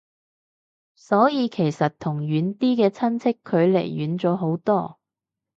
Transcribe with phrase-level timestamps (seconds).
[0.95, 4.97] 所以其實同遠啲嘅親戚距離遠咗好多